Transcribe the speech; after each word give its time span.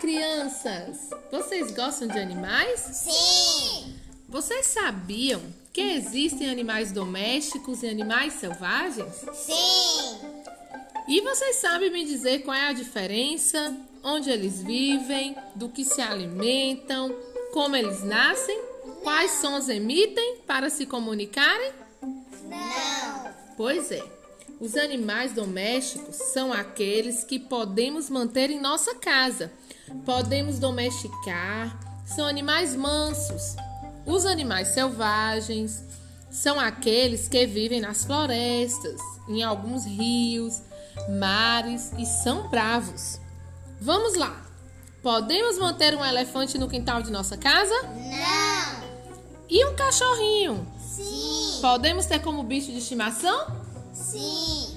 crianças! 0.00 1.10
Vocês 1.30 1.70
gostam 1.70 2.08
de 2.08 2.18
animais? 2.18 2.80
Sim! 2.80 3.94
Vocês 4.28 4.66
sabiam 4.66 5.40
que 5.72 5.80
existem 5.80 6.50
animais 6.50 6.92
domésticos 6.92 7.82
e 7.82 7.88
animais 7.88 8.34
selvagens? 8.34 9.24
Sim! 9.32 10.18
E 11.08 11.20
vocês 11.20 11.56
sabem 11.56 11.90
me 11.90 12.04
dizer 12.04 12.40
qual 12.40 12.56
é 12.56 12.68
a 12.68 12.72
diferença, 12.72 13.76
onde 14.02 14.30
eles 14.30 14.62
vivem, 14.62 15.36
do 15.54 15.68
que 15.68 15.84
se 15.84 16.00
alimentam, 16.00 17.14
como 17.52 17.76
eles 17.76 18.02
nascem, 18.02 18.60
quais 19.02 19.30
sons 19.32 19.68
emitem 19.68 20.38
para 20.46 20.68
se 20.68 20.84
comunicarem? 20.84 21.72
Não! 22.02 23.34
Pois 23.56 23.90
é. 23.90 24.02
Os 24.58 24.74
animais 24.74 25.32
domésticos 25.32 26.16
são 26.16 26.52
aqueles 26.52 27.22
que 27.22 27.38
podemos 27.38 28.08
manter 28.08 28.50
em 28.50 28.58
nossa 28.58 28.94
casa. 28.94 29.52
Podemos 30.04 30.58
domesticar, 30.58 31.78
são 32.04 32.26
animais 32.26 32.74
mansos. 32.74 33.56
Os 34.04 34.24
animais 34.24 34.68
selvagens 34.68 35.84
são 36.30 36.60
aqueles 36.60 37.28
que 37.28 37.46
vivem 37.46 37.80
nas 37.80 38.04
florestas, 38.04 39.00
em 39.28 39.42
alguns 39.42 39.84
rios, 39.84 40.62
mares 41.18 41.92
e 41.98 42.06
são 42.06 42.48
bravos. 42.48 43.20
Vamos 43.80 44.14
lá! 44.14 44.44
Podemos 45.02 45.58
manter 45.58 45.96
um 45.96 46.04
elefante 46.04 46.58
no 46.58 46.68
quintal 46.68 47.00
de 47.00 47.12
nossa 47.12 47.36
casa? 47.36 47.74
Não! 47.82 48.86
E 49.48 49.64
um 49.64 49.74
cachorrinho? 49.76 50.66
Sim! 50.78 51.60
Podemos 51.60 52.06
ter 52.06 52.20
como 52.20 52.42
bicho 52.42 52.72
de 52.72 52.78
estimação? 52.78 53.46
Sim! 53.92 54.76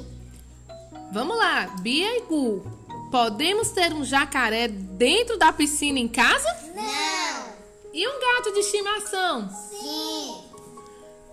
Vamos 1.12 1.36
lá, 1.36 1.68
Bia 1.82 2.18
e 2.18 2.22
Gu. 2.22 2.79
Podemos 3.12 3.70
ter 3.70 3.92
um 3.92 4.04
jacaré 4.04 4.68
dentro 4.68 5.38
da 5.38 5.52
piscina 5.52 5.98
em 5.98 6.08
casa? 6.08 6.48
Não! 6.76 7.54
E 7.92 8.08
um 8.08 8.20
gato 8.20 8.54
de 8.54 8.60
estimação? 8.60 9.50
Sim! 9.50 10.44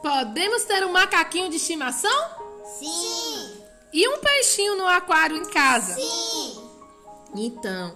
Podemos 0.02 0.64
ter 0.64 0.84
um 0.86 0.92
macaquinho 0.92 1.50
de 1.50 1.56
estimação? 1.56 2.30
Sim! 2.78 3.60
E 3.92 4.08
um 4.08 4.18
peixinho 4.18 4.77
no 4.77 4.86
aquário 4.86 5.36
em 5.36 5.44
casa? 5.44 5.94
Sim! 5.94 6.62
Então, 7.34 7.94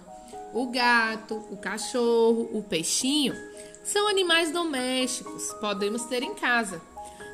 o 0.53 0.67
gato, 0.67 1.37
o 1.51 1.57
cachorro, 1.57 2.51
o 2.53 2.63
peixinho 2.63 3.35
são 3.83 4.07
animais 4.09 4.53
domésticos, 4.53 5.55
podemos 5.55 6.05
ter 6.05 6.23
em 6.23 6.35
casa. 6.35 6.83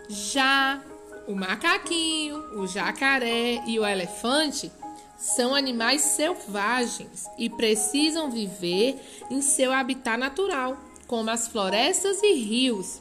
Já 0.08 0.80
o 1.26 1.34
macaquinho, 1.34 2.60
o 2.60 2.68
jacaré 2.68 3.64
e 3.66 3.80
o 3.80 3.84
elefante 3.84 4.70
são 5.18 5.54
animais 5.54 6.02
selvagens 6.02 7.26
e 7.38 7.48
precisam 7.48 8.30
viver 8.30 9.00
em 9.30 9.40
seu 9.40 9.72
habitat 9.72 10.16
natural, 10.16 10.76
como 11.06 11.30
as 11.30 11.48
florestas 11.48 12.22
e 12.22 12.32
rios. 12.34 13.00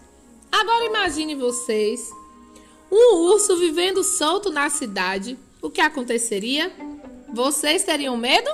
Agora 0.52 0.86
imagine 0.86 1.36
vocês 1.36 2.09
um 2.91 3.16
urso 3.31 3.58
vivendo 3.58 4.03
solto 4.03 4.49
na 4.49 4.69
cidade. 4.69 5.38
O 5.61 5.69
que 5.69 5.81
aconteceria? 5.81 6.71
Vocês 7.33 7.83
teriam 7.83 8.16
medo? 8.16 8.49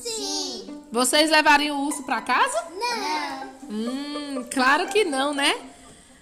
Sim! 0.00 0.66
Vocês 0.90 1.30
levariam 1.30 1.80
o 1.80 1.86
urso 1.86 2.02
para 2.02 2.20
casa? 2.20 2.64
Não! 2.78 3.48
Hum, 3.70 4.44
claro 4.50 4.88
que 4.88 5.04
não, 5.04 5.32
né? 5.32 5.54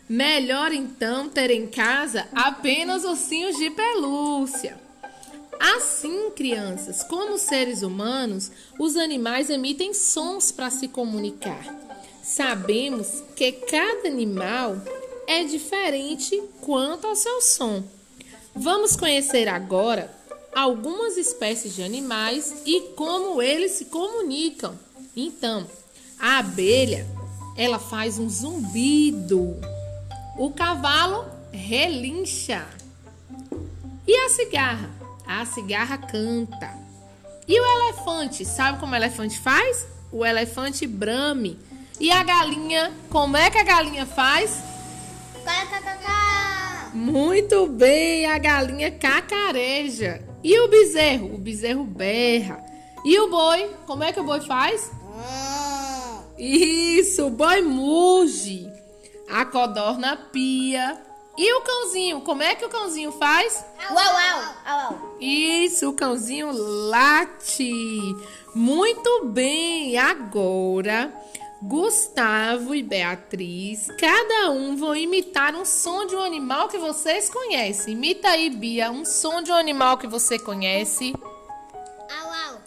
Melhor 0.09 0.73
então 0.73 1.29
ter 1.29 1.51
em 1.51 1.67
casa 1.67 2.29
apenas 2.33 3.05
ossinhos 3.05 3.57
de 3.57 3.71
pelúcia. 3.71 4.86
Assim, 5.59 6.31
crianças, 6.31 7.03
como 7.03 7.39
seres 7.39 7.83
humanos, 7.83 8.51
os 8.79 8.97
animais 8.97 9.51
emitem 9.51 9.95
sons 9.95 10.53
para 10.53 10.71
se 10.71 10.89
comunicar. 10.89 11.65
Sabemos 12.23 13.23
que 13.35 13.53
cada 13.53 14.09
animal 14.09 14.77
é 15.27 15.45
diferente 15.45 16.43
quanto 16.61 17.07
ao 17.07 17.17
seu 17.17 17.41
som. 17.41 17.83
Vamos 18.55 18.97
conhecer 18.97 19.49
agora 19.49 20.11
algumas 20.55 21.17
espécies 21.17 21.75
de 21.75 21.83
animais 21.83 22.63
e 22.65 22.81
como 22.97 23.43
eles 23.43 23.73
se 23.73 23.87
comunicam. 23.87 24.79
Então, 25.15 25.67
a 26.19 26.39
abelha, 26.39 27.07
ela 27.57 27.79
faz 27.79 28.19
um 28.19 28.29
zumbido. 28.29 29.57
O 30.39 30.51
cavalo 30.51 31.27
relincha. 31.53 32.67
E 34.07 34.15
a 34.15 34.29
cigarra? 34.31 35.06
A 35.27 35.45
cigarra 35.45 35.99
canta. 35.99 36.71
E 37.49 37.61
o 37.61 37.65
elefante? 37.65 38.45
Sabe 38.45 38.79
como 38.79 38.93
o 38.93 38.97
elefante 38.97 39.39
faz? 39.39 39.87
O 40.13 40.25
elefante 40.25 40.87
brame. 40.87 41.59
E 41.99 42.11
a 42.11 42.23
galinha? 42.23 42.93
Como 43.11 43.37
é 43.37 43.51
que 43.51 43.59
a 43.59 43.65
galinha 43.65 44.07
faz? 44.07 44.63
Muito 46.95 47.67
bem, 47.67 48.27
a 48.27 48.39
galinha 48.39 48.91
cacareja. 48.91 50.23
E 50.43 50.59
o 50.61 50.69
bezerro? 50.69 51.35
O 51.35 51.39
bezerro 51.39 51.85
berra. 51.85 52.65
E 53.05 53.19
o 53.21 53.29
boi? 53.29 53.71
Como 53.87 54.03
é 54.03 54.13
que 54.13 54.21
o 54.21 54.25
boi 54.25 54.41
faz? 54.41 54.91
Isso, 56.39 57.27
o 57.27 57.31
boi 57.31 57.63
muge. 57.63 58.71
A 59.29 59.45
codorna 59.45 60.17
pia. 60.17 60.99
E 61.39 61.53
o 61.55 61.61
cãozinho? 61.61 62.21
Como 62.23 62.43
é 62.43 62.55
que 62.55 62.65
o 62.65 62.69
cãozinho 62.69 63.13
faz? 63.13 63.65
Uau, 63.91 63.97
uau! 63.97 64.55
Au, 64.65 64.79
au! 64.79 65.17
Isso, 65.21 65.91
o 65.91 65.93
cãozinho 65.93 66.51
late. 66.53 67.71
Muito 68.55 69.27
bem, 69.27 69.99
agora 69.99 71.13
Gustavo 71.63 72.75
e 72.75 72.83
Beatriz, 72.83 73.89
cada 73.99 74.51
um 74.51 74.77
vão 74.77 74.95
imitar 74.95 75.55
um 75.55 75.65
som 75.65 76.07
de 76.07 76.15
um 76.15 76.21
animal 76.21 76.69
que 76.69 76.79
vocês 76.79 77.31
conhecem. 77.31 77.95
Imita 77.95 78.29
aí, 78.29 78.51
Bia, 78.51 78.91
um 78.91 79.05
som 79.05 79.43
de 79.43 79.51
um 79.51 79.55
animal 79.55 79.97
que 79.97 80.07
você 80.07 80.39
conhece. 80.39 81.15
Au, 82.11 82.55
au! 82.55 82.61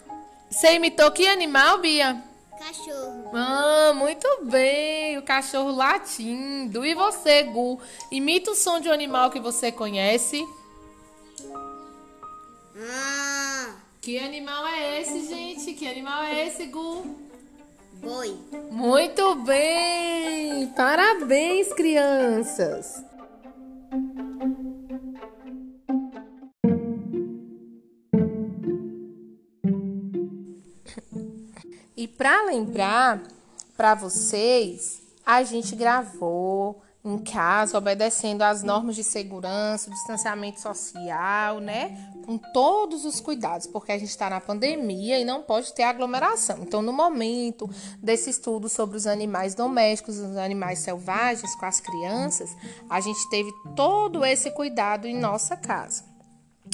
Você 0.50 0.74
imitou 0.74 1.10
que 1.12 1.26
animal, 1.26 1.78
Bia? 1.78 2.22
Cachorro! 2.60 3.30
Ah, 3.32 3.94
muito 3.94 4.28
bem, 4.42 5.16
o 5.16 5.22
cachorro 5.22 5.70
latindo. 5.70 6.84
E 6.84 6.94
você, 6.94 7.44
Gu? 7.44 7.80
Imita 8.12 8.50
o 8.50 8.54
som 8.54 8.78
de 8.78 8.86
um 8.86 8.92
animal 8.92 9.30
que 9.30 9.40
você 9.40 9.72
conhece. 9.72 10.46
Ah! 12.76 13.76
Que 14.02 14.18
animal 14.18 14.66
é 14.66 15.00
esse, 15.00 15.26
gente? 15.26 15.72
Que 15.72 15.88
animal 15.88 16.22
é 16.22 16.48
esse, 16.48 16.66
Gu? 16.66 17.02
Boi! 17.94 18.38
Muito 18.70 19.36
bem! 19.36 20.68
Parabéns, 20.76 21.72
crianças! 21.72 23.02
Para 32.20 32.42
lembrar 32.42 33.22
para 33.78 33.94
vocês, 33.94 35.00
a 35.24 35.42
gente 35.42 35.74
gravou 35.74 36.82
em 37.02 37.16
casa, 37.16 37.78
obedecendo 37.78 38.42
às 38.42 38.62
normas 38.62 38.94
de 38.94 39.02
segurança, 39.02 39.90
distanciamento 39.90 40.60
social, 40.60 41.60
né? 41.60 42.12
Com 42.26 42.36
todos 42.36 43.06
os 43.06 43.22
cuidados, 43.22 43.66
porque 43.66 43.90
a 43.90 43.96
gente 43.96 44.10
está 44.10 44.28
na 44.28 44.38
pandemia 44.38 45.18
e 45.18 45.24
não 45.24 45.42
pode 45.42 45.72
ter 45.72 45.84
aglomeração. 45.84 46.58
Então, 46.60 46.82
no 46.82 46.92
momento 46.92 47.66
desse 48.02 48.28
estudo 48.28 48.68
sobre 48.68 48.98
os 48.98 49.06
animais 49.06 49.54
domésticos, 49.54 50.18
os 50.18 50.36
animais 50.36 50.80
selvagens 50.80 51.54
com 51.54 51.64
as 51.64 51.80
crianças, 51.80 52.54
a 52.90 53.00
gente 53.00 53.30
teve 53.30 53.50
todo 53.74 54.26
esse 54.26 54.50
cuidado 54.50 55.06
em 55.06 55.16
nossa 55.16 55.56
casa. 55.56 56.09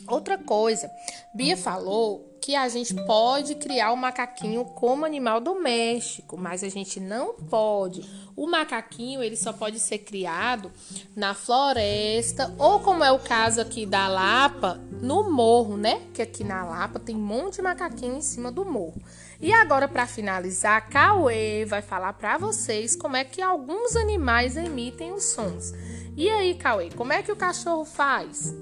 Outra 0.09 0.39
coisa, 0.39 0.91
Bia 1.34 1.57
falou 1.57 2.37
que 2.41 2.54
a 2.54 2.69
gente 2.69 2.95
pode 3.07 3.57
criar 3.57 3.91
o 3.91 3.97
macaquinho 3.97 4.65
como 4.65 5.04
animal 5.04 5.41
doméstico, 5.41 6.37
mas 6.37 6.63
a 6.63 6.69
gente 6.69 7.01
não 7.01 7.34
pode. 7.34 8.09
O 8.37 8.47
macaquinho 8.47 9.21
ele 9.21 9.34
só 9.34 9.53
pode 9.53 9.81
ser 9.81 9.98
criado 9.98 10.71
na 11.16 11.34
floresta 11.34 12.54
ou 12.57 12.78
como 12.78 13.03
é 13.03 13.10
o 13.10 13.19
caso 13.19 13.60
aqui 13.60 13.84
da 13.84 14.07
Lapa, 14.07 14.81
no 15.03 15.28
morro, 15.28 15.77
né? 15.77 16.03
Que 16.15 16.22
aqui 16.22 16.45
na 16.45 16.65
Lapa 16.65 17.01
tem 17.01 17.16
um 17.16 17.27
monte 17.27 17.57
de 17.57 17.63
macaquinho 17.63 18.16
em 18.16 18.22
cima 18.22 18.53
do 18.53 18.65
morro. 18.65 19.03
E 19.41 19.53
agora 19.53 19.89
para 19.89 20.07
finalizar, 20.07 20.89
Cauê 20.89 21.65
vai 21.65 21.83
falar 21.83 22.13
para 22.13 22.39
vocês 22.39 22.95
como 22.95 23.16
é 23.16 23.25
que 23.25 23.43
alguns 23.43 23.97
animais 23.97 24.57
emitem 24.57 25.13
os 25.13 25.25
sons. 25.25 25.72
E 26.16 26.31
aí, 26.31 26.54
Cauê, 26.54 26.91
como 26.91 27.13
é 27.13 27.25
que 27.25 27.33
o 27.33 27.37
cachorro 27.37 27.84
faz? 27.84 28.54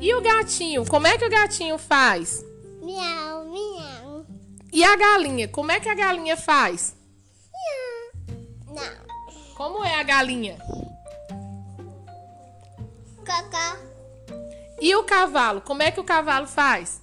E 0.00 0.14
o 0.14 0.20
gatinho? 0.20 0.84
Como 0.84 1.06
é 1.06 1.16
que 1.16 1.24
o 1.24 1.30
gatinho 1.30 1.78
faz? 1.78 2.44
Miau, 2.82 3.44
miau. 3.46 4.26
E 4.72 4.84
a 4.84 4.94
galinha? 4.96 5.48
Como 5.48 5.72
é 5.72 5.80
que 5.80 5.88
a 5.88 5.94
galinha 5.94 6.36
faz? 6.36 6.94
Miau. 7.52 8.76
Não. 8.76 9.54
Como 9.54 9.84
é 9.84 9.94
a 9.94 10.02
galinha? 10.02 10.58
Cacá. 13.24 13.78
E 14.80 14.94
o 14.94 15.04
cavalo? 15.04 15.60
Como 15.62 15.82
é 15.82 15.90
que 15.90 16.00
o 16.00 16.04
cavalo 16.04 16.46
faz? 16.46 17.00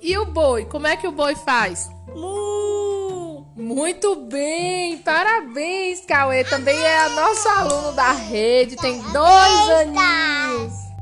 E 0.00 0.16
o 0.18 0.26
boi? 0.26 0.64
Como 0.66 0.86
é 0.86 0.96
que 0.96 1.06
o 1.06 1.12
boi 1.12 1.34
faz? 1.34 1.90
Mu. 3.64 3.74
Muito 3.74 4.14
bem, 4.16 4.98
parabéns, 4.98 6.04
Cauê. 6.06 6.44
Também 6.44 6.76
é 6.76 7.08
nosso 7.08 7.48
aluno 7.48 7.92
da 7.92 8.12
rede, 8.12 8.76
tem 8.76 9.00
dois 9.00 9.70
aninhos. 9.70 10.93